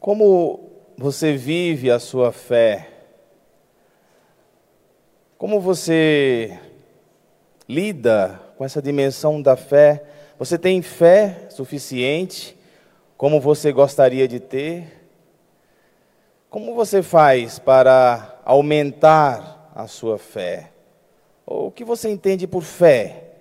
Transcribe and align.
Como 0.00 0.70
você 0.96 1.36
vive 1.36 1.90
a 1.90 1.98
sua 1.98 2.32
fé? 2.32 2.88
Como 5.36 5.60
você 5.60 6.58
lida 7.68 8.40
com 8.56 8.64
essa 8.64 8.80
dimensão 8.80 9.42
da 9.42 9.56
fé? 9.56 10.02
Você 10.38 10.58
tem 10.58 10.80
fé 10.80 11.48
suficiente 11.50 12.56
como 13.14 13.38
você 13.42 13.70
gostaria 13.72 14.26
de 14.26 14.40
ter? 14.40 15.06
Como 16.48 16.74
você 16.74 17.02
faz 17.02 17.58
para 17.58 18.40
aumentar 18.42 19.70
a 19.74 19.86
sua 19.86 20.16
fé? 20.16 20.70
Ou 21.44 21.66
o 21.66 21.70
que 21.70 21.84
você 21.84 22.08
entende 22.08 22.46
por 22.46 22.62
fé? 22.62 23.34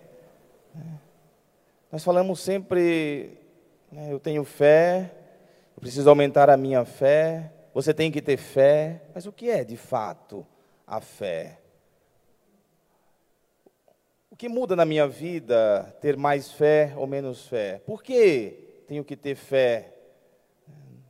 Nós 1.90 2.04
falamos 2.04 2.42
sempre, 2.42 3.38
né, 3.90 4.12
eu 4.12 4.20
tenho 4.20 4.44
fé, 4.44 5.10
eu 5.80 5.82
preciso 5.82 6.10
aumentar 6.10 6.50
a 6.50 6.58
minha 6.58 6.84
fé, 6.84 7.54
você 7.74 7.94
tem 7.94 8.12
que 8.12 8.22
ter 8.22 8.36
fé, 8.36 9.02
mas 9.16 9.26
o 9.26 9.32
que 9.32 9.50
é 9.50 9.64
de 9.64 9.78
fato 9.78 10.46
a 10.86 11.00
fé? 11.00 11.58
O 14.30 14.36
que 14.36 14.50
muda 14.50 14.76
na 14.76 14.84
minha 14.84 15.08
vida 15.08 15.96
ter 16.02 16.18
mais 16.18 16.52
fé 16.52 16.94
ou 16.98 17.08
menos 17.08 17.48
fé? 17.48 17.82
Por 17.86 18.04
que 18.04 18.84
tenho 18.90 19.06
que 19.06 19.16
ter 19.16 19.36
fé 19.36 19.94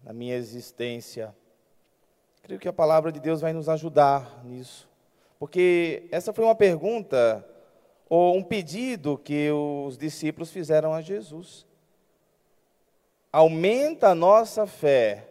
na 0.03 0.13
minha 0.13 0.35
existência? 0.35 1.35
Creio 2.43 2.59
que 2.59 2.67
a 2.67 2.73
palavra 2.73 3.11
de 3.11 3.19
Deus 3.19 3.41
vai 3.41 3.53
nos 3.53 3.67
ajudar 3.69 4.45
nisso. 4.45 4.87
Porque 5.39 6.07
essa 6.11 6.31
foi 6.31 6.45
uma 6.45 6.53
pergunta 6.53 7.43
ou 8.07 8.37
um 8.37 8.43
pedido 8.43 9.17
que 9.17 9.49
os 9.49 9.97
discípulos 9.97 10.51
fizeram 10.51 10.93
a 10.93 11.01
Jesus 11.01 11.67
aumenta 13.31 14.09
a 14.09 14.15
nossa 14.15 14.65
fé. 14.65 15.27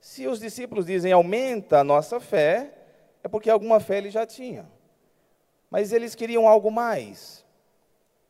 Se 0.00 0.26
os 0.26 0.40
discípulos 0.40 0.86
dizem 0.86 1.12
aumenta 1.12 1.80
a 1.80 1.84
nossa 1.84 2.20
fé, 2.20 2.72
é 3.22 3.28
porque 3.28 3.50
alguma 3.50 3.80
fé 3.80 3.98
eles 3.98 4.12
já 4.12 4.26
tinham. 4.26 4.66
Mas 5.70 5.92
eles 5.92 6.14
queriam 6.14 6.48
algo 6.48 6.70
mais. 6.70 7.44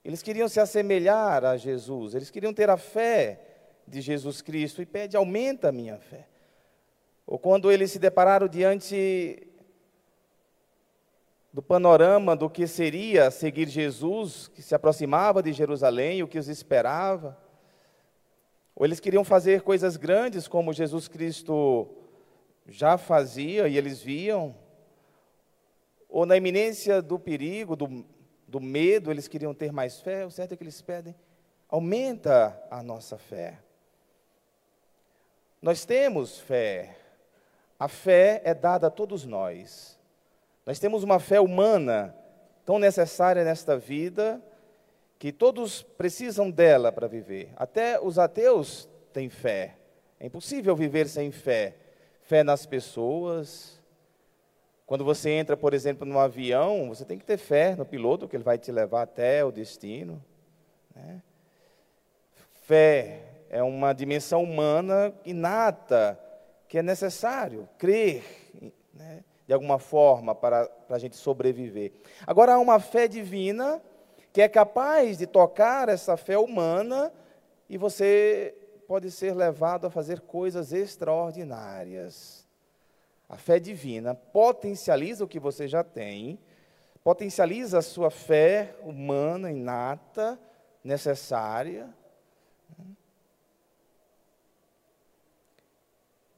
Eles 0.05 0.23
queriam 0.23 0.48
se 0.48 0.59
assemelhar 0.59 1.45
a 1.45 1.56
Jesus, 1.56 2.15
eles 2.15 2.31
queriam 2.31 2.55
ter 2.55 2.70
a 2.70 2.77
fé 2.77 3.41
de 3.87 4.01
Jesus 4.01 4.41
Cristo 4.41 4.81
e 4.81 4.87
pede 4.87 5.17
aumenta 5.17 5.69
a 5.69 5.73
minha 5.73 5.98
fé. 5.98 6.27
Ou 7.27 7.39
quando 7.39 7.71
eles 7.71 7.91
se 7.91 7.98
depararam 7.98 8.48
diante 8.48 9.47
do 11.53 11.62
panorama 11.62 12.37
do 12.37 12.48
que 12.48 12.67
seria 12.67 13.31
seguir 13.31 13.69
Jesus, 13.69 14.48
que 14.48 14.62
se 14.62 14.75
aproximava 14.75 15.43
de 15.43 15.53
Jerusalém, 15.53 16.23
o 16.23 16.28
que 16.28 16.39
os 16.39 16.48
esperava, 16.48 17.37
ou 18.79 18.87
eles 18.87 19.01
queriam 19.01 19.25
fazer 19.25 19.62
coisas 19.62 19.97
grandes 19.97 20.47
como 20.47 20.73
Jesus 20.73 21.09
Cristo 21.09 21.89
já 22.65 22.97
fazia 22.97 23.67
e 23.67 23.77
eles 23.77 24.01
viam. 24.01 24.55
Ou 26.09 26.25
na 26.25 26.37
iminência 26.37 27.03
do 27.03 27.19
perigo, 27.19 27.75
do, 27.75 28.06
do 28.47 28.61
medo, 28.61 29.11
eles 29.11 29.27
queriam 29.27 29.53
ter 29.53 29.73
mais 29.73 30.01
fé. 30.01 30.25
O 30.25 30.31
certo 30.31 30.53
é 30.53 30.56
que 30.56 30.62
eles 30.62 30.81
pedem, 30.81 31.12
aumenta 31.69 32.56
a 32.71 32.81
nossa 32.81 33.19
fé. 33.19 33.59
Nós 35.61 35.84
temos 35.84 36.39
fé. 36.39 36.97
A 37.81 37.89
fé 37.89 38.41
é 38.45 38.55
dada 38.55 38.87
a 38.87 38.91
todos 38.91 39.25
nós. 39.25 39.99
Nós 40.65 40.79
temos 40.79 41.03
uma 41.03 41.19
fé 41.19 41.41
humana 41.41 42.15
tão 42.65 42.79
necessária 42.79 43.43
nesta 43.43 43.77
vida 43.77 44.41
que 45.19 45.33
todos 45.33 45.83
precisam 45.83 46.51
dela 46.51 46.93
para 46.93 47.09
viver. 47.09 47.51
Até 47.57 48.01
os 48.01 48.19
ateus 48.19 48.89
têm 49.13 49.29
fé. 49.29 49.77
É 50.21 50.27
impossível 50.27 50.77
viver 50.77 51.09
sem 51.09 51.33
fé. 51.33 51.75
Fé 52.23 52.45
nas 52.45 52.65
pessoas. 52.67 53.81
Quando 54.87 55.05
você 55.05 55.31
entra, 55.31 55.57
por 55.57 55.75
exemplo, 55.75 56.07
num 56.07 56.19
avião, 56.19 56.89
você 56.89 57.05
tem 57.05 57.19
que 57.19 57.25
ter 57.25 57.37
fé 57.37 57.75
no 57.75 57.85
piloto 57.85 58.29
que 58.29 58.37
ele 58.37 58.45
vai 58.45 58.59
te 58.59 58.71
levar 58.71 59.03
até 59.03 59.45
o 59.45 59.51
destino. 59.51 60.23
Né? 60.95 61.21
Fé 62.62 63.23
é 63.51 63.62
uma 63.62 63.93
dimensão 63.93 64.43
humana 64.43 65.12
inata 65.25 66.19
que 66.69 66.78
é 66.78 66.83
necessário 66.83 67.69
crer, 67.78 68.23
né, 68.93 69.25
de 69.47 69.55
alguma 69.55 69.78
forma, 69.78 70.34
para, 70.34 70.67
para 70.67 70.97
a 70.97 70.99
gente 70.99 71.17
sobreviver. 71.17 71.93
Agora, 72.27 72.55
há 72.55 72.59
uma 72.59 72.78
fé 72.78 73.09
divina 73.09 73.81
que 74.33 74.43
é 74.43 74.49
capaz 74.49 75.19
de 75.19 75.27
tocar 75.27 75.89
essa 75.89 76.16
fé 76.16 76.39
humana 76.39 77.12
e 77.69 77.77
você 77.77 78.55
pode 78.87 79.11
ser 79.11 79.34
levado 79.34 79.87
a 79.87 79.91
fazer 79.91 80.21
coisas 80.21 80.72
extraordinárias. 80.72 82.47
A 83.28 83.37
fé 83.37 83.59
divina 83.59 84.15
potencializa 84.15 85.25
o 85.25 85.28
que 85.28 85.39
você 85.39 85.69
já 85.69 85.84
tem, 85.84 86.39
potencializa 87.05 87.78
a 87.78 87.83
sua 87.83 88.11
fé 88.11 88.75
humana, 88.83 89.50
inata, 89.50 90.39
necessária. 90.83 91.89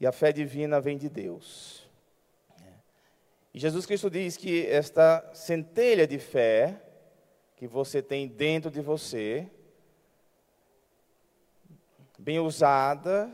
E 0.01 0.07
a 0.07 0.12
fé 0.12 0.33
divina 0.33 0.81
vem 0.81 0.97
de 0.97 1.09
Deus. 1.09 1.89
E 3.53 3.59
Jesus 3.59 3.84
Cristo 3.87 4.09
diz 4.09 4.37
que 4.37 4.67
esta 4.67 5.28
centelha 5.34 6.07
de 6.07 6.19
fé, 6.19 6.81
que 7.60 7.66
você 7.66 8.00
tem 8.00 8.26
dentro 8.26 8.71
de 8.71 8.81
você, 8.81 9.47
bem 12.19 12.41
usada, 12.41 13.31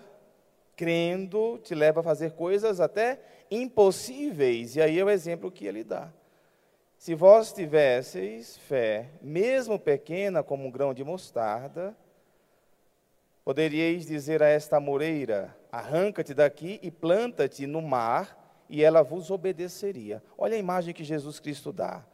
crendo, 0.75 1.60
te 1.62 1.76
leva 1.76 2.00
a 2.00 2.03
fazer 2.03 2.32
coisas 2.32 2.81
até 2.81 3.20
impossíveis. 3.48 4.75
E 4.75 4.82
aí 4.82 4.98
é 4.98 5.04
o 5.04 5.10
exemplo 5.10 5.48
que 5.48 5.64
ele 5.64 5.84
dá. 5.84 6.12
Se 6.98 7.14
vós 7.14 7.53
tivesseis 7.53 8.56
fé, 8.56 9.10
mesmo 9.22 9.78
pequena 9.78 10.43
como 10.43 10.66
um 10.66 10.72
grão 10.72 10.93
de 10.93 11.04
mostarda, 11.04 11.97
poderíeis 13.44 14.06
dizer 14.06 14.43
a 14.43 14.48
esta 14.48 14.81
moreira: 14.81 15.56
arranca-te 15.70 16.34
daqui 16.34 16.81
e 16.82 16.91
planta-te 16.91 17.64
no 17.64 17.81
mar, 17.81 18.66
e 18.69 18.82
ela 18.82 19.04
vos 19.04 19.31
obedeceria. 19.31 20.20
Olha 20.37 20.56
a 20.56 20.58
imagem 20.58 20.93
que 20.93 21.04
Jesus 21.04 21.38
Cristo 21.38 21.72
dá 21.72 22.04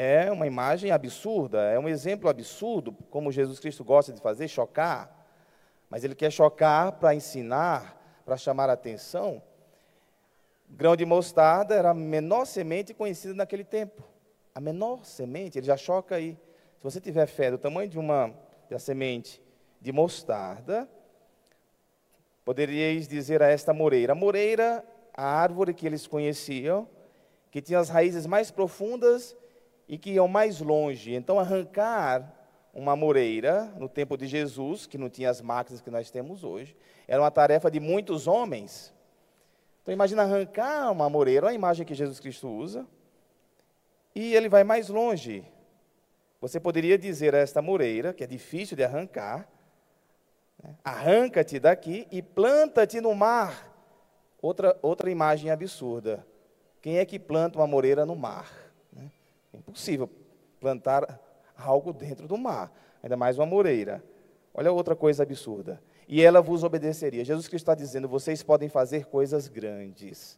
é 0.00 0.30
uma 0.30 0.46
imagem 0.46 0.92
absurda, 0.92 1.60
é 1.72 1.76
um 1.76 1.88
exemplo 1.88 2.30
absurdo, 2.30 2.92
como 3.10 3.32
Jesus 3.32 3.58
Cristo 3.58 3.82
gosta 3.82 4.12
de 4.12 4.20
fazer, 4.20 4.46
chocar. 4.46 5.26
Mas 5.90 6.04
ele 6.04 6.14
quer 6.14 6.30
chocar 6.30 6.92
para 6.92 7.16
ensinar, 7.16 8.00
para 8.24 8.36
chamar 8.36 8.70
a 8.70 8.74
atenção. 8.74 9.42
Grão 10.68 10.94
de 10.94 11.04
mostarda 11.04 11.74
era 11.74 11.90
a 11.90 11.94
menor 11.94 12.44
semente 12.44 12.94
conhecida 12.94 13.34
naquele 13.34 13.64
tempo. 13.64 14.04
A 14.54 14.60
menor 14.60 15.04
semente, 15.04 15.58
ele 15.58 15.66
já 15.66 15.76
choca 15.76 16.14
aí. 16.14 16.38
Se 16.76 16.84
você 16.84 17.00
tiver 17.00 17.26
fé 17.26 17.50
do 17.50 17.58
tamanho 17.58 17.88
de 17.88 17.98
uma 17.98 18.32
da 18.70 18.78
semente 18.78 19.42
de 19.80 19.90
mostarda, 19.90 20.88
poderíeis 22.44 23.08
dizer 23.08 23.42
a 23.42 23.48
esta 23.48 23.74
moreira: 23.74 24.12
a 24.12 24.14
moreira, 24.14 24.84
a 25.12 25.24
árvore 25.24 25.74
que 25.74 25.84
eles 25.84 26.06
conheciam, 26.06 26.88
que 27.50 27.60
tinha 27.60 27.80
as 27.80 27.88
raízes 27.88 28.26
mais 28.26 28.52
profundas 28.52 29.36
e 29.88 29.96
que 29.96 30.10
iam 30.10 30.28
mais 30.28 30.60
longe. 30.60 31.14
Então, 31.14 31.38
arrancar 31.38 32.34
uma 32.74 32.94
moreira 32.94 33.72
no 33.76 33.88
tempo 33.88 34.16
de 34.16 34.26
Jesus, 34.26 34.86
que 34.86 34.98
não 34.98 35.08
tinha 35.08 35.30
as 35.30 35.40
máquinas 35.40 35.80
que 35.80 35.90
nós 35.90 36.10
temos 36.10 36.44
hoje, 36.44 36.76
era 37.06 37.22
uma 37.22 37.30
tarefa 37.30 37.70
de 37.70 37.80
muitos 37.80 38.26
homens. 38.26 38.92
Então, 39.82 39.92
imagina 39.92 40.22
arrancar 40.22 40.92
uma 40.92 41.08
moreira, 41.08 41.48
a 41.48 41.54
imagem 41.54 41.86
que 41.86 41.94
Jesus 41.94 42.20
Cristo 42.20 42.48
usa, 42.48 42.86
e 44.14 44.34
ele 44.34 44.48
vai 44.48 44.62
mais 44.62 44.88
longe. 44.88 45.44
Você 46.40 46.60
poderia 46.60 46.98
dizer 46.98 47.34
a 47.34 47.38
esta 47.38 47.62
moreira, 47.62 48.12
que 48.12 48.22
é 48.22 48.26
difícil 48.26 48.76
de 48.76 48.84
arrancar, 48.84 49.48
né, 50.62 50.76
arranca-te 50.84 51.58
daqui 51.58 52.06
e 52.10 52.20
planta-te 52.20 53.00
no 53.00 53.14
mar. 53.14 53.66
Outra, 54.40 54.78
outra 54.82 55.10
imagem 55.10 55.50
absurda. 55.50 56.24
Quem 56.80 56.98
é 56.98 57.04
que 57.04 57.18
planta 57.18 57.58
uma 57.58 57.66
moreira 57.66 58.06
no 58.06 58.14
mar? 58.14 58.67
Impossível 59.78 60.10
plantar 60.58 61.20
algo 61.56 61.92
dentro 61.92 62.26
do 62.26 62.36
mar, 62.36 62.72
ainda 63.00 63.16
mais 63.16 63.38
uma 63.38 63.46
moreira. 63.46 64.02
Olha 64.52 64.72
outra 64.72 64.96
coisa 64.96 65.22
absurda. 65.22 65.80
E 66.08 66.20
ela 66.20 66.42
vos 66.42 66.64
obedeceria. 66.64 67.24
Jesus 67.24 67.46
Cristo 67.46 67.62
está 67.62 67.76
dizendo: 67.76 68.08
vocês 68.08 68.42
podem 68.42 68.68
fazer 68.68 69.06
coisas 69.06 69.46
grandes. 69.46 70.36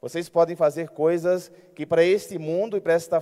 Vocês 0.00 0.28
podem 0.28 0.54
fazer 0.54 0.90
coisas 0.90 1.50
que 1.74 1.84
para 1.84 2.04
este 2.04 2.38
mundo 2.38 2.76
e 2.76 2.80
para 2.80 2.92
esta 2.92 3.20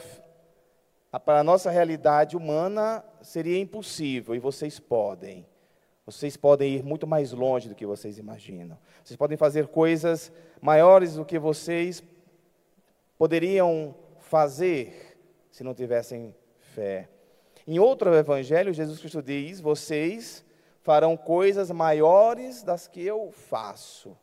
para 1.24 1.40
a 1.40 1.44
nossa 1.44 1.70
realidade 1.70 2.36
humana 2.36 3.02
seria 3.22 3.58
impossível, 3.58 4.34
e 4.34 4.38
vocês 4.38 4.78
podem. 4.78 5.46
Vocês 6.04 6.36
podem 6.36 6.74
ir 6.74 6.84
muito 6.84 7.06
mais 7.06 7.32
longe 7.32 7.66
do 7.66 7.74
que 7.74 7.86
vocês 7.86 8.18
imaginam. 8.18 8.76
Vocês 9.02 9.16
podem 9.16 9.38
fazer 9.38 9.68
coisas 9.68 10.30
maiores 10.60 11.14
do 11.14 11.24
que 11.24 11.38
vocês 11.38 12.02
poderiam 13.16 13.94
fazer 14.18 15.09
se 15.50 15.64
não 15.64 15.74
tivessem 15.74 16.34
fé. 16.74 17.08
Em 17.66 17.78
outro 17.78 18.14
evangelho, 18.14 18.72
Jesus 18.72 18.98
Cristo 18.98 19.22
diz: 19.22 19.60
Vocês 19.60 20.44
farão 20.82 21.16
coisas 21.16 21.70
maiores 21.70 22.62
das 22.62 22.86
que 22.86 23.02
eu 23.02 23.30
faço. 23.30 24.16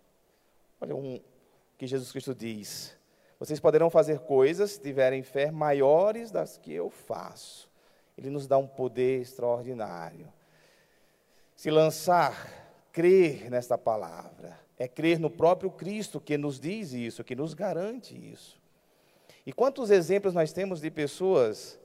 Olha 0.81 0.95
um 0.95 1.19
que 1.77 1.87
Jesus 1.87 2.11
Cristo 2.11 2.33
diz: 2.33 2.97
Vocês 3.39 3.59
poderão 3.59 3.89
fazer 3.89 4.19
coisas 4.19 4.71
se 4.71 4.81
tiverem 4.81 5.23
fé 5.23 5.51
maiores 5.51 6.31
das 6.31 6.57
que 6.57 6.73
eu 6.73 6.89
faço. 6.89 7.69
Ele 8.17 8.29
nos 8.29 8.47
dá 8.47 8.57
um 8.57 8.67
poder 8.67 9.21
extraordinário. 9.21 10.27
Se 11.55 11.69
lançar, 11.69 12.65
crer 12.91 13.49
nesta 13.49 13.77
palavra, 13.77 14.59
é 14.77 14.87
crer 14.87 15.19
no 15.19 15.29
próprio 15.29 15.69
Cristo 15.69 16.19
que 16.19 16.37
nos 16.37 16.59
diz 16.59 16.93
isso, 16.93 17.23
que 17.23 17.35
nos 17.35 17.53
garante 17.53 18.15
isso. 18.15 18.59
E 19.47 19.53
quantos 19.53 19.91
exemplos 19.91 20.33
nós 20.33 20.51
temos 20.51 20.81
de 20.81 20.91
pessoas 20.91 21.79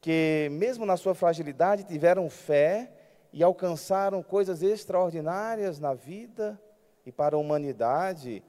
que, 0.00 0.48
mesmo 0.52 0.86
na 0.86 0.96
sua 0.96 1.12
fragilidade, 1.12 1.82
tiveram 1.82 2.30
fé 2.30 2.88
e 3.32 3.42
alcançaram 3.42 4.22
coisas 4.22 4.62
extraordinárias 4.62 5.80
na 5.80 5.92
vida 5.92 6.56
e 7.04 7.10
para 7.10 7.34
a 7.34 7.38
humanidade. 7.40 8.44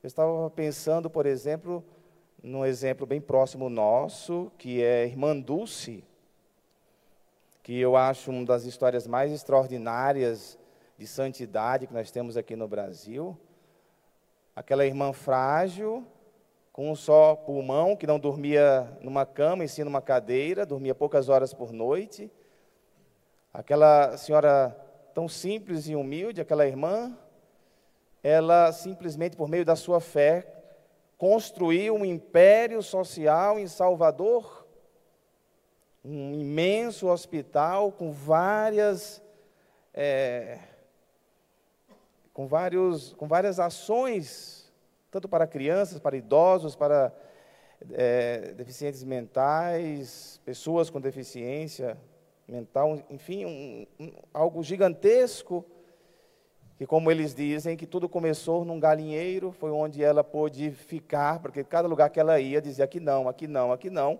Eu 0.00 0.06
estava 0.06 0.48
pensando, 0.50 1.10
por 1.10 1.26
exemplo, 1.26 1.84
num 2.40 2.64
exemplo 2.64 3.04
bem 3.04 3.20
próximo 3.20 3.68
nosso, 3.68 4.52
que 4.56 4.80
é 4.80 5.02
a 5.02 5.06
irmã 5.06 5.36
Dulce, 5.36 6.04
que 7.60 7.76
eu 7.76 7.96
acho 7.96 8.30
uma 8.30 8.44
das 8.44 8.62
histórias 8.62 9.04
mais 9.04 9.32
extraordinárias 9.32 10.56
de 10.96 11.08
santidade 11.08 11.88
que 11.88 11.92
nós 11.92 12.12
temos 12.12 12.36
aqui 12.36 12.54
no 12.54 12.68
Brasil. 12.68 13.36
Aquela 14.54 14.86
irmã 14.86 15.12
frágil, 15.12 16.06
com 16.74 16.90
um 16.90 16.96
só 16.96 17.36
pulmão, 17.36 17.94
que 17.94 18.04
não 18.04 18.18
dormia 18.18 18.98
numa 19.00 19.24
cama, 19.24 19.62
e 19.62 19.68
sim 19.68 19.84
numa 19.84 20.02
cadeira, 20.02 20.66
dormia 20.66 20.92
poucas 20.92 21.28
horas 21.28 21.54
por 21.54 21.72
noite. 21.72 22.28
Aquela 23.52 24.16
senhora 24.16 24.76
tão 25.14 25.28
simples 25.28 25.86
e 25.86 25.94
humilde, 25.94 26.40
aquela 26.40 26.66
irmã, 26.66 27.16
ela 28.24 28.72
simplesmente 28.72 29.36
por 29.36 29.48
meio 29.48 29.64
da 29.64 29.76
sua 29.76 30.00
fé 30.00 30.48
construiu 31.16 31.94
um 31.94 32.04
império 32.04 32.82
social 32.82 33.56
em 33.56 33.68
Salvador, 33.68 34.66
um 36.04 36.34
imenso 36.34 37.06
hospital 37.06 37.92
com 37.92 38.10
várias 38.10 39.22
é, 39.94 40.58
com, 42.32 42.48
vários, 42.48 43.12
com 43.12 43.28
várias 43.28 43.60
ações, 43.60 44.63
tanto 45.14 45.28
para 45.28 45.46
crianças, 45.46 46.00
para 46.00 46.16
idosos, 46.16 46.74
para 46.74 47.12
é, 47.92 48.52
deficientes 48.56 49.04
mentais, 49.04 50.40
pessoas 50.44 50.90
com 50.90 51.00
deficiência 51.00 51.96
mental, 52.48 53.00
enfim, 53.08 53.44
um, 53.44 53.86
um, 54.00 54.12
algo 54.32 54.60
gigantesco, 54.64 55.64
que 56.76 56.84
como 56.84 57.12
eles 57.12 57.32
dizem, 57.32 57.76
que 57.76 57.86
tudo 57.86 58.08
começou 58.08 58.64
num 58.64 58.80
galinheiro, 58.80 59.52
foi 59.52 59.70
onde 59.70 60.02
ela 60.02 60.24
pôde 60.24 60.72
ficar, 60.72 61.38
porque 61.38 61.62
cada 61.62 61.86
lugar 61.86 62.10
que 62.10 62.18
ela 62.18 62.40
ia 62.40 62.60
dizia 62.60 62.84
aqui 62.84 62.98
não, 62.98 63.28
aqui 63.28 63.46
não, 63.46 63.70
aqui 63.70 63.90
não, 63.90 64.18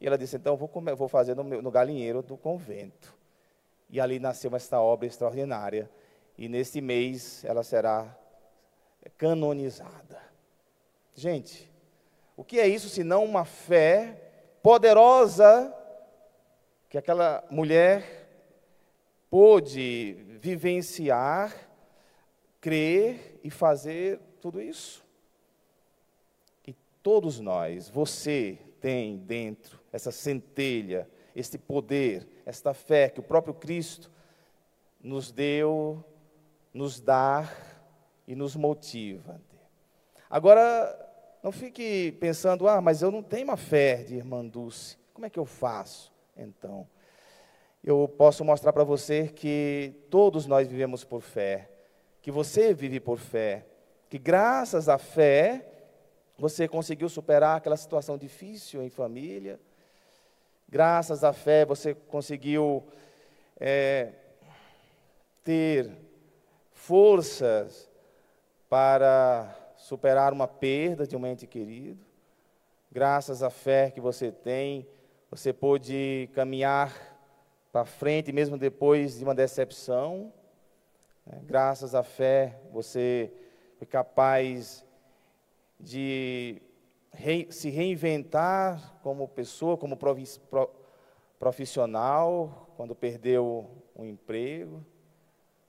e 0.00 0.06
ela 0.06 0.16
disse, 0.16 0.36
então 0.36 0.56
vou, 0.56 0.68
comer, 0.68 0.94
vou 0.94 1.08
fazer 1.08 1.34
no, 1.34 1.42
meu, 1.42 1.60
no 1.60 1.72
galinheiro 1.72 2.22
do 2.22 2.36
convento. 2.36 3.16
E 3.90 4.00
ali 4.00 4.20
nasceu 4.20 4.54
esta 4.54 4.80
obra 4.80 5.08
extraordinária, 5.08 5.90
e 6.38 6.48
neste 6.48 6.80
mês 6.80 7.44
ela 7.44 7.64
será 7.64 8.16
canonizada. 9.18 10.35
Gente, 11.16 11.68
o 12.36 12.44
que 12.44 12.60
é 12.60 12.68
isso 12.68 12.88
senão 12.88 13.24
uma 13.24 13.44
fé 13.44 14.20
poderosa 14.62 15.74
que 16.90 16.98
aquela 16.98 17.42
mulher 17.50 18.28
pôde 19.30 20.14
vivenciar, 20.38 21.52
crer 22.60 23.40
e 23.42 23.50
fazer 23.50 24.20
tudo 24.40 24.60
isso? 24.60 25.02
E 26.66 26.74
todos 27.02 27.40
nós, 27.40 27.88
você 27.88 28.58
tem 28.80 29.16
dentro 29.16 29.80
essa 29.90 30.12
centelha, 30.12 31.08
este 31.34 31.56
poder, 31.56 32.28
esta 32.44 32.74
fé 32.74 33.08
que 33.08 33.20
o 33.20 33.24
próprio 33.24 33.54
Cristo 33.54 34.12
nos 35.00 35.32
deu 35.32 36.04
nos 36.76 37.00
dá 37.00 37.50
e 38.28 38.34
nos 38.34 38.54
motiva. 38.54 39.40
Agora, 40.28 41.05
não 41.46 41.52
fique 41.52 42.10
pensando, 42.18 42.66
ah, 42.66 42.80
mas 42.80 43.02
eu 43.02 43.10
não 43.12 43.22
tenho 43.22 43.44
uma 43.44 43.56
fé 43.56 44.02
de 44.02 44.16
irmã 44.16 44.44
Dulce. 44.44 44.98
Como 45.14 45.24
é 45.24 45.30
que 45.30 45.38
eu 45.38 45.44
faço, 45.44 46.12
então? 46.36 46.88
Eu 47.84 48.12
posso 48.18 48.44
mostrar 48.44 48.72
para 48.72 48.82
você 48.82 49.28
que 49.28 49.94
todos 50.10 50.44
nós 50.46 50.66
vivemos 50.66 51.04
por 51.04 51.20
fé, 51.20 51.70
que 52.20 52.32
você 52.32 52.74
vive 52.74 52.98
por 52.98 53.20
fé, 53.20 53.64
que 54.10 54.18
graças 54.18 54.88
à 54.88 54.98
fé 54.98 55.64
você 56.36 56.66
conseguiu 56.66 57.08
superar 57.08 57.58
aquela 57.58 57.76
situação 57.76 58.18
difícil 58.18 58.82
em 58.82 58.90
família, 58.90 59.60
graças 60.68 61.22
à 61.22 61.32
fé 61.32 61.64
você 61.64 61.94
conseguiu 61.94 62.84
é, 63.60 64.10
ter 65.44 65.92
forças 66.72 67.88
para 68.68 69.65
superar 69.86 70.32
uma 70.32 70.48
perda 70.48 71.06
de 71.06 71.16
um 71.16 71.24
ente 71.24 71.46
querido. 71.46 72.04
Graças 72.90 73.40
à 73.40 73.50
fé 73.50 73.88
que 73.88 74.00
você 74.00 74.32
tem, 74.32 74.84
você 75.30 75.52
pôde 75.52 76.28
caminhar 76.34 76.92
para 77.70 77.84
frente, 77.84 78.32
mesmo 78.32 78.58
depois 78.58 79.16
de 79.16 79.22
uma 79.22 79.32
decepção. 79.32 80.32
Né? 81.24 81.40
Graças 81.44 81.94
à 81.94 82.02
fé, 82.02 82.58
você 82.72 83.32
foi 83.78 83.86
capaz 83.86 84.84
de 85.78 86.60
se 87.50 87.70
reinventar 87.70 88.98
como 89.04 89.28
pessoa, 89.28 89.76
como 89.76 89.96
profissional, 91.38 92.72
quando 92.76 92.92
perdeu 92.92 93.70
um 93.94 94.04
emprego. 94.04 94.84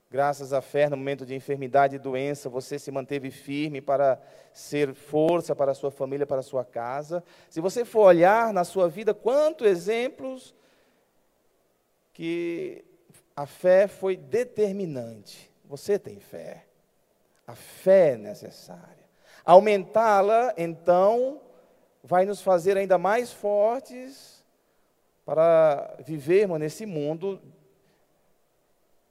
Graças 0.10 0.54
à 0.54 0.62
fé, 0.62 0.90
no 0.90 0.96
momento 0.96 1.26
de 1.26 1.36
enfermidade 1.36 1.98
e 1.98 2.00
doença, 2.00 2.50
você 2.50 2.80
se 2.80 2.90
manteve 2.92 3.30
firme 3.30 3.82
para 3.82 4.22
ser 4.54 4.94
força 4.94 5.54
para 5.54 5.72
a 5.72 5.76
sua 5.76 5.92
família, 5.92 6.26
para 6.26 6.40
a 6.40 6.44
sua 6.44 6.64
casa. 6.64 7.22
Se 7.50 7.60
você 7.60 7.84
for 7.84 8.06
olhar 8.06 8.54
na 8.54 8.64
sua 8.64 8.88
vida, 8.88 9.14
quantos 9.14 9.68
exemplos 9.68 10.56
que 12.14 12.86
a 13.36 13.46
fé 13.46 13.88
foi 13.88 14.18
determinante. 14.18 15.52
Você 15.66 16.00
tem 16.00 16.20
fé. 16.20 16.66
A 17.46 17.54
fé 17.54 18.14
é 18.14 18.18
necessária. 18.18 19.06
Aumentá-la, 19.46 20.54
então, 20.58 21.40
vai 22.04 22.26
nos 22.26 22.42
fazer 22.42 22.78
ainda 22.78 22.98
mais 22.98 23.32
fortes 23.32 24.44
para 25.26 25.96
vivermos 26.00 26.60
nesse 26.60 26.86
mundo 26.86 27.40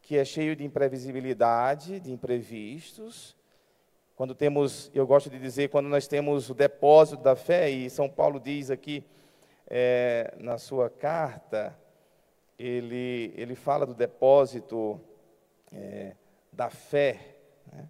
que 0.07 0.17
é 0.17 0.25
cheio 0.25 0.55
de 0.55 0.63
imprevisibilidade, 0.63 1.99
de 1.99 2.13
imprevistos. 2.13 3.37
Quando 4.15 4.37
temos, 4.37 4.89
eu 4.95 5.05
gosto 5.05 5.29
de 5.29 5.37
dizer, 5.37 5.69
quando 5.69 5.89
nós 5.89 6.07
temos 6.07 6.49
o 6.49 6.55
depósito 6.55 7.25
da 7.25 7.35
fé, 7.35 7.69
e 7.69 7.91
São 7.91 8.09
Paulo 8.09 8.39
diz 8.39 8.71
aqui 8.71 9.05
é, 9.67 10.33
na 10.39 10.59
sua 10.59 10.89
carta, 10.89 11.77
ele, 12.57 13.35
ele 13.37 13.57
fala 13.57 13.85
do 13.85 13.95
depósito 13.95 15.01
é, 15.73 16.15
da 16.53 16.71
fé. 16.71 17.35
Né? 17.73 17.89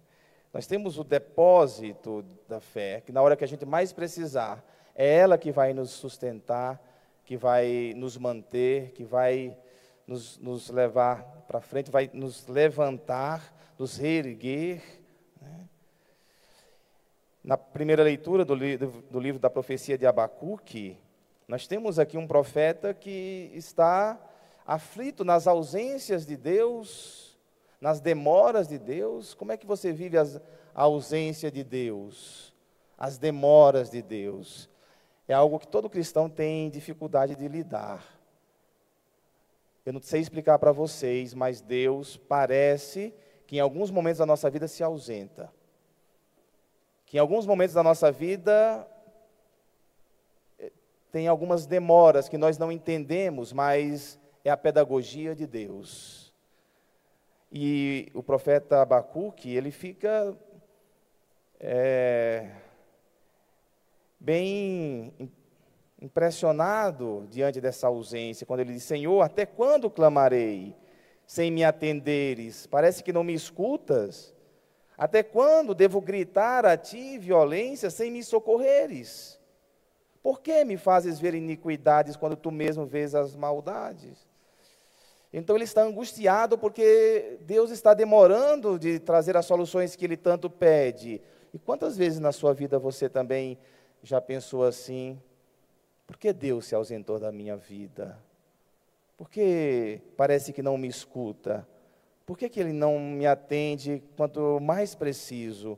Nós 0.51 0.65
temos 0.65 0.97
o 0.97 1.03
depósito 1.03 2.25
da 2.49 2.59
fé, 2.59 2.99
que 3.01 3.11
na 3.11 3.21
hora 3.21 3.35
que 3.35 3.43
a 3.43 3.47
gente 3.47 3.63
mais 3.63 3.93
precisar, 3.93 4.65
é 4.95 5.17
ela 5.17 5.37
que 5.37 5.51
vai 5.51 5.71
nos 5.71 5.91
sustentar, 5.91 6.81
que 7.23 7.37
vai 7.37 7.93
nos 7.95 8.17
manter, 8.17 8.89
que 8.93 9.03
vai 9.03 9.55
nos, 10.07 10.39
nos 10.39 10.69
levar 10.69 11.23
para 11.47 11.59
frente, 11.59 11.91
vai 11.91 12.09
nos 12.13 12.47
levantar, 12.47 13.53
nos 13.77 13.97
reerguer. 13.97 14.81
Né? 15.41 15.67
Na 17.43 17.57
primeira 17.57 18.01
leitura 18.01 18.45
do, 18.45 18.55
li 18.55 18.77
do 18.77 19.19
livro 19.19 19.39
da 19.39 19.49
profecia 19.49 19.97
de 19.97 20.07
Abacuque, 20.07 20.97
nós 21.47 21.67
temos 21.67 21.99
aqui 21.99 22.17
um 22.17 22.27
profeta 22.27 22.93
que 22.93 23.51
está 23.53 24.19
aflito 24.65 25.23
nas 25.23 25.47
ausências 25.47 26.25
de 26.25 26.35
Deus, 26.35 27.37
nas 27.79 27.99
demoras 27.99 28.67
de 28.67 28.77
Deus. 28.77 29.33
Como 29.33 29.51
é 29.51 29.57
que 29.57 29.65
você 29.65 29.91
vive 29.91 30.17
as, 30.17 30.37
a 30.73 30.83
ausência 30.83 31.51
de 31.51 31.63
Deus, 31.63 32.53
as 32.97 33.17
demoras 33.17 33.89
de 33.89 34.01
Deus? 34.01 34.69
É 35.27 35.33
algo 35.33 35.59
que 35.59 35.67
todo 35.67 35.89
cristão 35.89 36.29
tem 36.29 36.69
dificuldade 36.69 37.35
de 37.35 37.47
lidar. 37.47 38.16
Eu 39.87 39.93
não 39.93 40.01
sei 40.01 40.19
explicar 40.19 40.59
para 40.59 40.73
vocês, 40.73 41.33
mas 41.33 41.61
Deus 41.61 42.17
parece 42.17 43.13
que 43.45 43.55
em 43.55 43.61
alguns 43.61 43.89
momentos 43.89 44.19
da 44.19 44.25
nossa 44.25 44.49
vida 44.49 44.67
se 44.67 44.83
ausenta. 44.83 45.49
Que 47.05 47.15
em 47.15 47.21
alguns 47.21 47.45
momentos 47.45 47.73
da 47.73 47.81
nossa 47.81 48.11
vida 48.11 48.85
eh, 50.59 50.73
tem 51.09 51.29
algumas 51.29 51.65
demoras 51.65 52.27
que 52.27 52.37
nós 52.37 52.57
não 52.57 52.69
entendemos, 52.69 53.53
mas 53.53 54.19
é 54.43 54.49
a 54.49 54.57
pedagogia 54.57 55.33
de 55.33 55.47
Deus. 55.47 56.33
E 57.49 58.11
o 58.13 58.21
profeta 58.21 58.81
Abacuque, 58.81 59.55
ele 59.55 59.71
fica 59.71 60.37
é, 61.61 62.51
bem 64.19 65.13
impressionado 66.01 67.27
diante 67.29 67.59
dessa 67.59 67.87
ausência, 67.87 68.45
quando 68.45 68.61
ele 68.61 68.73
diz: 68.73 68.83
Senhor, 68.83 69.21
até 69.21 69.45
quando 69.45 69.89
clamarei 69.89 70.75
sem 71.25 71.51
me 71.51 71.63
atenderes? 71.63 72.67
Parece 72.67 73.03
que 73.03 73.13
não 73.13 73.23
me 73.23 73.33
escutas. 73.33 74.33
Até 74.97 75.21
quando 75.21 75.75
devo 75.75 76.01
gritar 76.01 76.65
a 76.65 76.75
ti 76.75 77.17
violência 77.19 77.89
sem 77.89 78.09
me 78.11 78.23
socorreres? 78.23 79.39
Por 80.23 80.41
que 80.41 80.65
me 80.65 80.75
fazes 80.75 81.19
ver 81.19 81.35
iniquidades 81.35 82.15
quando 82.15 82.35
tu 82.35 82.51
mesmo 82.51 82.85
vês 82.85 83.13
as 83.13 83.35
maldades? 83.35 84.27
Então 85.31 85.55
ele 85.55 85.65
está 85.65 85.83
angustiado 85.83 86.57
porque 86.57 87.37
Deus 87.41 87.69
está 87.69 87.93
demorando 87.93 88.79
de 88.79 88.97
trazer 88.97 89.37
as 89.37 89.45
soluções 89.45 89.95
que 89.95 90.05
ele 90.05 90.17
tanto 90.17 90.49
pede. 90.49 91.21
E 91.53 91.59
quantas 91.59 91.95
vezes 91.95 92.19
na 92.19 92.31
sua 92.31 92.53
vida 92.53 92.79
você 92.79 93.07
também 93.07 93.57
já 94.01 94.19
pensou 94.19 94.63
assim? 94.63 95.21
Por 96.07 96.17
que 96.17 96.31
Deus 96.31 96.65
se 96.65 96.73
ausentou 96.73 97.19
da 97.19 97.31
minha 97.31 97.57
vida? 97.57 98.17
Por 99.17 99.29
que 99.29 99.99
parece 100.15 100.53
que 100.53 100.63
não 100.63 100.77
me 100.77 100.87
escuta? 100.87 101.67
Por 102.25 102.37
que, 102.37 102.49
que 102.49 102.59
Ele 102.59 102.73
não 102.73 102.97
me 102.99 103.25
atende 103.27 104.01
quanto 104.15 104.59
mais 104.59 104.95
preciso? 104.95 105.77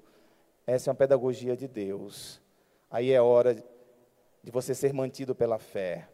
Essa 0.67 0.89
é 0.89 0.91
uma 0.91 0.97
pedagogia 0.97 1.57
de 1.57 1.67
Deus. 1.67 2.39
Aí 2.91 3.11
é 3.11 3.21
hora 3.21 3.55
de 4.43 4.51
você 4.51 4.75
ser 4.75 4.93
mantido 4.93 5.33
pela 5.33 5.57
fé. 5.57 6.07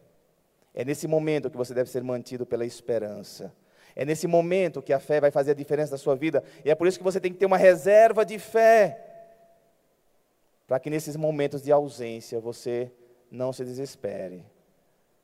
É 0.74 0.84
nesse 0.84 1.06
momento 1.06 1.50
que 1.50 1.56
você 1.56 1.74
deve 1.74 1.90
ser 1.90 2.02
mantido 2.02 2.46
pela 2.46 2.64
esperança. 2.64 3.54
É 3.94 4.04
nesse 4.04 4.26
momento 4.26 4.82
que 4.82 4.92
a 4.92 5.00
fé 5.00 5.20
vai 5.20 5.30
fazer 5.30 5.52
a 5.52 5.54
diferença 5.54 5.92
na 5.92 5.98
sua 5.98 6.14
vida. 6.14 6.44
E 6.64 6.70
é 6.70 6.74
por 6.74 6.86
isso 6.86 6.98
que 6.98 7.04
você 7.04 7.18
tem 7.18 7.32
que 7.32 7.38
ter 7.38 7.46
uma 7.46 7.56
reserva 7.56 8.24
de 8.24 8.38
fé. 8.38 9.02
Para 10.66 10.78
que 10.78 10.90
nesses 10.90 11.16
momentos 11.16 11.62
de 11.62 11.72
ausência 11.72 12.40
você 12.40 12.92
não 13.30 13.52
se 13.52 13.64
desespere, 13.64 14.44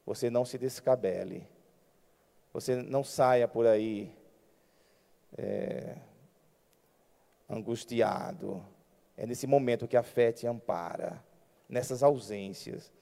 você 0.05 0.29
não 0.29 0.45
se 0.45 0.59
descabele, 0.59 1.47
você 2.53 2.77
não 2.77 3.03
saia 3.03 3.49
por 3.49 3.67
aí 3.67 4.15
é, 5.37 5.97
angustiado. 7.49 8.65
É 9.17 9.27
nesse 9.27 9.47
momento 9.47 9.89
que 9.89 9.97
a 9.97 10.03
fé 10.03 10.33
te 10.33 10.47
ampara, 10.47 11.23
nessas 11.69 12.03
ausências. 12.03 12.93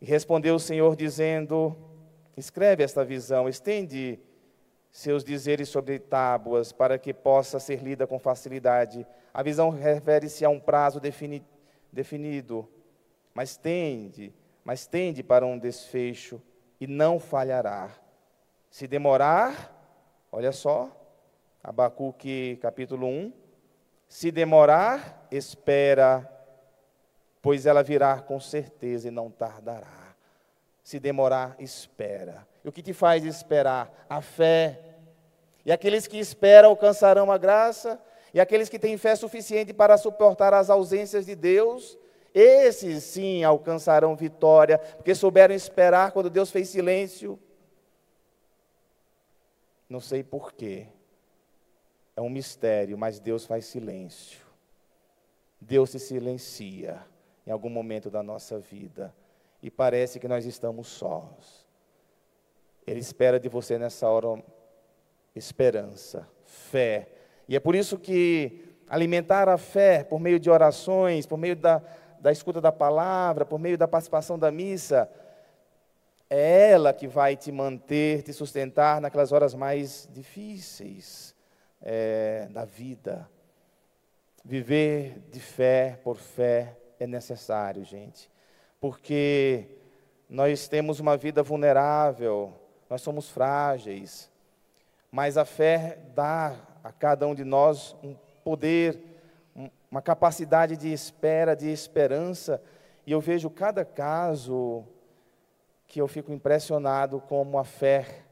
E 0.00 0.04
respondeu 0.04 0.54
o 0.54 0.60
Senhor 0.60 0.94
dizendo: 0.94 1.76
Escreve 2.36 2.84
esta 2.84 3.04
visão, 3.04 3.48
estende 3.48 4.20
seus 4.90 5.24
dizeres 5.24 5.68
sobre 5.68 5.98
tábuas, 5.98 6.72
para 6.72 6.98
que 6.98 7.12
possa 7.12 7.58
ser 7.58 7.82
lida 7.82 8.06
com 8.06 8.18
facilidade. 8.18 9.06
A 9.32 9.42
visão 9.42 9.70
refere-se 9.70 10.44
a 10.44 10.48
um 10.48 10.60
prazo 10.60 11.00
defini 11.00 11.44
definido 11.92 12.68
mas 13.38 13.56
tende, 13.56 14.34
mas 14.64 14.88
tende 14.88 15.22
para 15.22 15.46
um 15.46 15.56
desfecho 15.56 16.42
e 16.80 16.88
não 16.88 17.20
falhará. 17.20 17.88
Se 18.68 18.88
demorar, 18.88 20.26
olha 20.32 20.50
só, 20.50 20.90
Abacuque 21.62 22.58
capítulo 22.60 23.06
1, 23.06 23.32
se 24.08 24.32
demorar, 24.32 25.28
espera, 25.30 26.28
pois 27.40 27.64
ela 27.64 27.80
virá 27.80 28.20
com 28.20 28.40
certeza 28.40 29.06
e 29.06 29.12
não 29.12 29.30
tardará. 29.30 30.16
Se 30.82 30.98
demorar, 30.98 31.54
espera. 31.60 32.44
E 32.64 32.68
o 32.68 32.72
que 32.72 32.82
te 32.82 32.92
faz 32.92 33.24
esperar? 33.24 34.04
A 34.10 34.20
fé. 34.20 34.80
E 35.64 35.70
aqueles 35.70 36.08
que 36.08 36.18
esperam 36.18 36.70
alcançarão 36.70 37.30
a 37.30 37.38
graça, 37.38 38.02
e 38.34 38.40
aqueles 38.40 38.68
que 38.68 38.80
têm 38.80 38.98
fé 38.98 39.14
suficiente 39.14 39.72
para 39.72 39.96
suportar 39.96 40.52
as 40.52 40.68
ausências 40.68 41.24
de 41.24 41.36
Deus, 41.36 41.96
esses 42.38 43.04
sim 43.04 43.42
alcançarão 43.42 44.14
vitória, 44.14 44.78
porque 44.78 45.14
souberam 45.14 45.54
esperar 45.54 46.12
quando 46.12 46.30
Deus 46.30 46.50
fez 46.50 46.68
silêncio. 46.68 47.38
Não 49.88 50.00
sei 50.00 50.22
porquê. 50.22 50.86
É 52.14 52.20
um 52.20 52.28
mistério, 52.28 52.98
mas 52.98 53.18
Deus 53.18 53.46
faz 53.46 53.64
silêncio. 53.66 54.40
Deus 55.60 55.90
se 55.90 55.98
silencia 55.98 57.04
em 57.46 57.50
algum 57.50 57.70
momento 57.70 58.10
da 58.10 58.22
nossa 58.22 58.58
vida. 58.58 59.14
E 59.62 59.70
parece 59.70 60.20
que 60.20 60.28
nós 60.28 60.44
estamos 60.44 60.88
sós. 60.88 61.66
Ele 62.86 63.00
espera 63.00 63.40
de 63.40 63.48
você 63.48 63.78
nessa 63.78 64.08
hora 64.08 64.42
esperança, 65.34 66.28
fé. 66.44 67.08
E 67.48 67.56
é 67.56 67.60
por 67.60 67.74
isso 67.74 67.98
que 67.98 68.64
alimentar 68.88 69.48
a 69.48 69.58
fé 69.58 70.04
por 70.04 70.18
meio 70.18 70.40
de 70.40 70.50
orações, 70.50 71.26
por 71.26 71.36
meio 71.36 71.56
da, 71.56 71.82
da 72.20 72.32
escuta 72.32 72.60
da 72.60 72.72
palavra, 72.72 73.44
por 73.44 73.58
meio 73.58 73.78
da 73.78 73.88
participação 73.88 74.38
da 74.38 74.50
missa, 74.50 75.08
é 76.30 76.70
ela 76.70 76.92
que 76.92 77.06
vai 77.06 77.36
te 77.36 77.50
manter, 77.50 78.22
te 78.22 78.32
sustentar 78.32 79.00
naquelas 79.00 79.32
horas 79.32 79.54
mais 79.54 80.08
difíceis 80.12 81.34
é, 81.80 82.48
da 82.50 82.64
vida. 82.64 83.28
Viver 84.44 85.20
de 85.30 85.40
fé 85.40 85.98
por 86.02 86.16
fé 86.16 86.76
é 87.00 87.06
necessário, 87.06 87.84
gente, 87.84 88.30
porque 88.80 89.66
nós 90.28 90.68
temos 90.68 91.00
uma 91.00 91.16
vida 91.16 91.42
vulnerável, 91.42 92.52
nós 92.90 93.00
somos 93.00 93.30
frágeis, 93.30 94.30
mas 95.10 95.36
a 95.36 95.44
fé 95.44 95.98
dá 96.14 96.56
a 96.84 96.92
cada 96.92 97.26
um 97.26 97.34
de 97.34 97.44
nós 97.44 97.96
um 98.02 98.14
poder 98.44 99.07
uma 99.90 100.02
capacidade 100.02 100.76
de 100.76 100.92
espera, 100.92 101.54
de 101.54 101.68
esperança, 101.68 102.62
e 103.06 103.12
eu 103.12 103.20
vejo 103.20 103.48
cada 103.48 103.84
caso 103.84 104.84
que 105.86 106.00
eu 106.00 106.06
fico 106.06 106.32
impressionado 106.32 107.20
como 107.20 107.58
a 107.58 107.64
fé 107.64 108.28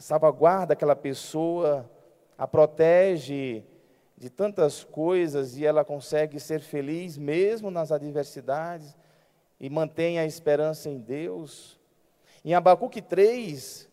salvaguarda 0.00 0.74
aquela 0.74 0.96
pessoa, 0.96 1.88
a 2.36 2.46
protege 2.46 3.64
de 4.16 4.28
tantas 4.28 4.84
coisas 4.84 5.56
e 5.56 5.64
ela 5.64 5.84
consegue 5.84 6.40
ser 6.40 6.60
feliz 6.60 7.16
mesmo 7.16 7.70
nas 7.70 7.92
adversidades 7.92 8.96
e 9.60 9.68
mantém 9.70 10.18
a 10.18 10.26
esperança 10.26 10.88
em 10.88 10.98
Deus. 10.98 11.78
Em 12.44 12.54
Abacuque 12.54 13.00
3, 13.00 13.88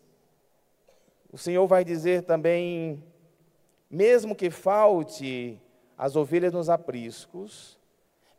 o 1.32 1.38
Senhor 1.38 1.66
vai 1.68 1.84
dizer 1.84 2.24
também: 2.24 3.04
mesmo 3.90 4.36
que 4.36 4.50
falte 4.50 5.60
as 5.98 6.16
ovelhas 6.16 6.54
nos 6.54 6.70
apriscos, 6.70 7.80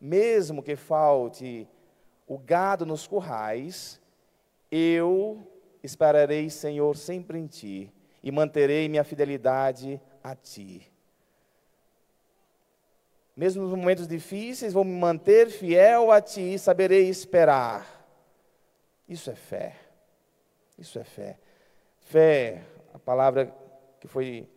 mesmo 0.00 0.62
que 0.62 0.76
falte 0.76 1.68
o 2.26 2.38
gado 2.38 2.84
nos 2.84 3.06
currais, 3.06 4.00
eu 4.70 5.46
esperarei, 5.82 6.50
Senhor, 6.50 6.96
sempre 6.96 7.38
em 7.38 7.46
ti 7.46 7.92
e 8.22 8.30
manterei 8.30 8.88
minha 8.88 9.04
fidelidade 9.04 10.00
a 10.22 10.34
ti. 10.34 10.90
Mesmo 13.36 13.62
nos 13.62 13.70
momentos 13.70 14.08
difíceis, 14.08 14.72
vou 14.72 14.82
me 14.82 14.98
manter 14.98 15.50
fiel 15.50 16.10
a 16.10 16.20
ti 16.20 16.54
e 16.54 16.58
saberei 16.58 17.08
esperar. 17.08 17.86
Isso 19.08 19.30
é 19.30 19.34
fé. 19.34 19.76
Isso 20.78 20.98
é 20.98 21.04
fé. 21.04 21.38
Fé, 22.00 22.64
a 22.94 22.98
palavra 22.98 23.54
que 24.00 24.08
foi 24.08 24.48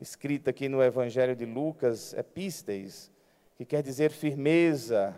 escrita 0.00 0.48
aqui 0.48 0.66
no 0.66 0.82
Evangelho 0.82 1.36
de 1.36 1.44
Lucas 1.44 2.14
é 2.14 2.22
pistes, 2.22 3.12
que 3.54 3.66
quer 3.66 3.82
dizer 3.82 4.10
firmeza 4.10 5.14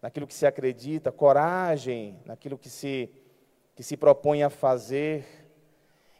naquilo 0.00 0.28
que 0.28 0.34
se 0.34 0.46
acredita, 0.46 1.10
coragem 1.10 2.20
naquilo 2.24 2.56
que 2.56 2.70
se, 2.70 3.10
que 3.74 3.82
se 3.82 3.96
propõe 3.96 4.44
a 4.44 4.50
fazer. 4.50 5.24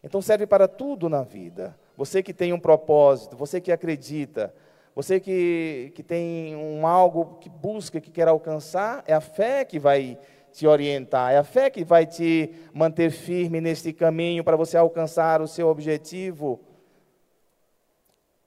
Então 0.02 0.20
serve 0.20 0.46
para 0.48 0.66
tudo 0.66 1.08
na 1.08 1.22
vida. 1.22 1.78
Você 1.96 2.24
que 2.24 2.34
tem 2.34 2.52
um 2.52 2.58
propósito, 2.58 3.36
você 3.36 3.60
que 3.60 3.70
acredita, 3.70 4.52
você 4.96 5.20
que, 5.20 5.92
que 5.94 6.02
tem 6.02 6.56
um 6.56 6.84
algo 6.84 7.38
que 7.38 7.48
busca, 7.48 8.00
que 8.00 8.10
quer 8.10 8.26
alcançar, 8.26 9.04
é 9.06 9.14
a 9.14 9.20
fé 9.20 9.64
que 9.64 9.78
vai 9.78 10.18
te 10.52 10.66
orientar, 10.66 11.32
é 11.32 11.38
a 11.38 11.44
fé 11.44 11.70
que 11.70 11.84
vai 11.84 12.04
te 12.04 12.52
manter 12.74 13.10
firme 13.10 13.60
neste 13.60 13.92
caminho 13.92 14.42
para 14.42 14.56
você 14.56 14.76
alcançar 14.76 15.40
o 15.40 15.46
seu 15.46 15.68
objetivo 15.68 16.60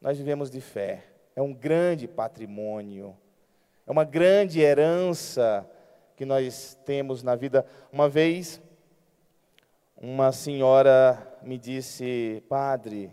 nós 0.05 0.19
vivemos 0.19 0.51
de 0.51 0.61
fé. 0.61 1.03
É 1.35 1.41
um 1.41 1.51
grande 1.51 2.07
patrimônio, 2.07 3.17
é 3.87 3.91
uma 3.91 4.03
grande 4.03 4.59
herança 4.59 5.67
que 6.15 6.23
nós 6.23 6.77
temos 6.85 7.23
na 7.23 7.35
vida. 7.35 7.65
Uma 7.91 8.07
vez, 8.07 8.61
uma 9.97 10.31
senhora 10.31 11.35
me 11.41 11.57
disse, 11.57 12.43
padre, 12.47 13.11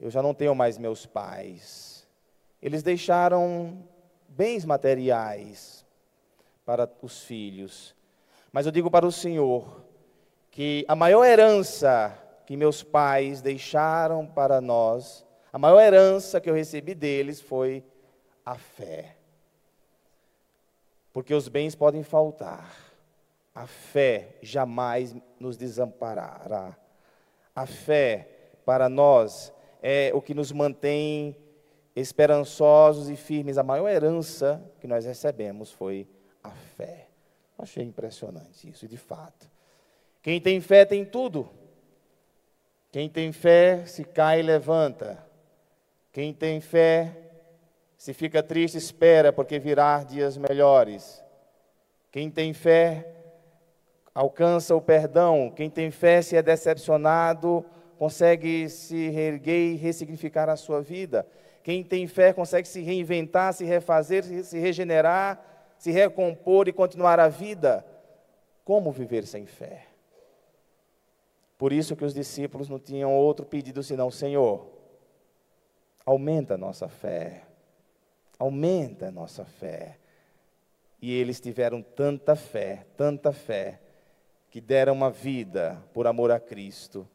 eu 0.00 0.10
já 0.10 0.20
não 0.20 0.34
tenho 0.34 0.52
mais 0.52 0.76
meus 0.76 1.06
pais. 1.06 2.08
Eles 2.60 2.82
deixaram 2.82 3.84
bens 4.28 4.64
materiais 4.64 5.86
para 6.66 6.90
os 7.00 7.22
filhos. 7.22 7.94
Mas 8.50 8.66
eu 8.66 8.72
digo 8.72 8.90
para 8.90 9.06
o 9.06 9.12
Senhor 9.12 9.84
que 10.50 10.84
a 10.88 10.96
maior 10.96 11.24
herança 11.24 12.20
que 12.50 12.56
meus 12.56 12.82
pais 12.82 13.40
deixaram 13.40 14.26
para 14.26 14.60
nós, 14.60 15.24
A 15.52 15.58
maior 15.58 15.80
herança 15.80 16.40
que 16.40 16.50
eu 16.50 16.54
recebi 16.54 16.96
deles 16.96 17.40
foi 17.40 17.84
a 18.44 18.56
fé. 18.56 19.14
Porque 21.12 21.32
os 21.32 21.46
bens 21.46 21.76
podem 21.76 22.02
faltar, 22.02 22.74
a 23.54 23.68
fé 23.68 24.36
jamais 24.42 25.14
nos 25.38 25.56
desamparará. 25.56 26.76
A 27.54 27.66
fé, 27.66 28.28
para 28.64 28.88
nós, 28.88 29.52
é 29.80 30.10
o 30.12 30.20
que 30.20 30.34
nos 30.34 30.50
mantém 30.50 31.36
esperançosos 31.94 33.08
e 33.08 33.14
firmes. 33.14 33.58
A 33.58 33.62
maior 33.62 33.88
herança 33.88 34.60
que 34.80 34.88
nós 34.88 35.04
recebemos 35.04 35.70
foi 35.70 36.08
a 36.42 36.50
fé. 36.50 37.06
Achei 37.56 37.84
impressionante 37.84 38.68
isso, 38.68 38.88
de 38.88 38.96
fato. 38.96 39.48
Quem 40.20 40.40
tem 40.40 40.60
fé 40.60 40.84
tem 40.84 41.04
tudo. 41.04 41.59
Quem 42.90 43.08
tem 43.08 43.30
fé 43.30 43.84
se 43.86 44.02
cai 44.04 44.42
levanta. 44.42 45.18
Quem 46.12 46.34
tem 46.34 46.60
fé 46.60 47.16
se 47.96 48.12
fica 48.12 48.42
triste, 48.42 48.78
espera, 48.78 49.32
porque 49.32 49.58
virá 49.58 50.02
dias 50.02 50.36
melhores. 50.36 51.22
Quem 52.10 52.30
tem 52.30 52.52
fé 52.52 53.06
alcança 54.14 54.74
o 54.74 54.80
perdão. 54.80 55.52
Quem 55.54 55.70
tem 55.70 55.90
fé, 55.90 56.20
se 56.20 56.34
é 56.34 56.42
decepcionado, 56.42 57.64
consegue 57.98 58.68
se 58.68 59.08
reerguer 59.10 59.74
e 59.74 59.76
ressignificar 59.76 60.48
a 60.48 60.56
sua 60.56 60.80
vida. 60.80 61.26
Quem 61.62 61.84
tem 61.84 62.08
fé 62.08 62.32
consegue 62.32 62.66
se 62.66 62.80
reinventar, 62.80 63.52
se 63.52 63.64
refazer, 63.64 64.24
se 64.24 64.58
regenerar, 64.58 65.40
se 65.78 65.92
recompor 65.92 66.66
e 66.66 66.72
continuar 66.72 67.20
a 67.20 67.28
vida. 67.28 67.84
Como 68.64 68.90
viver 68.90 69.26
sem 69.26 69.46
fé? 69.46 69.89
Por 71.60 71.74
isso 71.74 71.94
que 71.94 72.06
os 72.06 72.14
discípulos 72.14 72.70
não 72.70 72.78
tinham 72.78 73.14
outro 73.14 73.44
pedido 73.44 73.82
senão: 73.82 74.10
Senhor, 74.10 74.66
aumenta 76.06 76.54
a 76.54 76.56
nossa 76.56 76.88
fé. 76.88 77.42
Aumenta 78.38 79.08
a 79.08 79.10
nossa 79.10 79.44
fé. 79.44 79.98
E 81.02 81.12
eles 81.12 81.38
tiveram 81.38 81.82
tanta 81.82 82.34
fé, 82.34 82.86
tanta 82.96 83.30
fé, 83.30 83.78
que 84.48 84.58
deram 84.58 84.94
uma 84.94 85.10
vida 85.10 85.84
por 85.92 86.06
amor 86.06 86.30
a 86.30 86.40
Cristo 86.40 87.06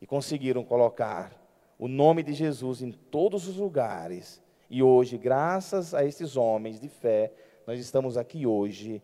e 0.00 0.06
conseguiram 0.06 0.64
colocar 0.64 1.30
o 1.78 1.86
nome 1.86 2.22
de 2.22 2.32
Jesus 2.32 2.80
em 2.80 2.92
todos 2.92 3.46
os 3.46 3.58
lugares. 3.58 4.40
E 4.70 4.82
hoje, 4.82 5.18
graças 5.18 5.92
a 5.92 6.02
esses 6.02 6.34
homens 6.34 6.80
de 6.80 6.88
fé, 6.88 7.30
nós 7.66 7.78
estamos 7.78 8.16
aqui 8.16 8.46
hoje, 8.46 9.02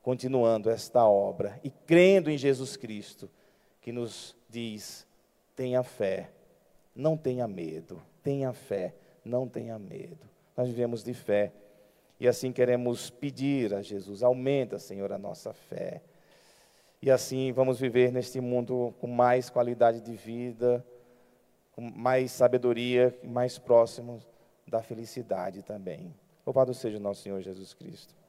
continuando 0.00 0.70
esta 0.70 1.04
obra 1.04 1.60
e 1.62 1.68
crendo 1.68 2.30
em 2.30 2.38
Jesus 2.38 2.78
Cristo, 2.78 3.28
que 3.82 3.92
nos 3.92 4.34
diz: 4.48 5.06
tenha 5.54 5.82
fé, 5.82 6.30
não 6.94 7.16
tenha 7.16 7.46
medo, 7.46 8.00
tenha 8.22 8.52
fé, 8.52 8.94
não 9.24 9.46
tenha 9.46 9.78
medo. 9.78 10.30
Nós 10.56 10.68
vivemos 10.68 11.02
de 11.02 11.12
fé 11.12 11.52
e 12.18 12.28
assim 12.28 12.52
queremos 12.52 13.10
pedir 13.10 13.74
a 13.74 13.82
Jesus: 13.82 14.22
aumenta, 14.22 14.78
Senhor, 14.78 15.12
a 15.12 15.18
nossa 15.18 15.52
fé. 15.52 16.00
E 17.02 17.10
assim 17.10 17.50
vamos 17.50 17.80
viver 17.80 18.12
neste 18.12 18.40
mundo 18.40 18.94
com 19.00 19.08
mais 19.08 19.50
qualidade 19.50 20.00
de 20.00 20.14
vida, 20.14 20.86
com 21.72 21.82
mais 21.82 22.30
sabedoria, 22.30 23.12
mais 23.24 23.58
próximos 23.58 24.26
da 24.68 24.80
felicidade 24.80 25.62
também. 25.62 26.14
Louvado 26.46 26.72
seja 26.72 26.98
o 26.98 27.00
nosso 27.00 27.22
Senhor 27.22 27.40
Jesus 27.40 27.74
Cristo. 27.74 28.21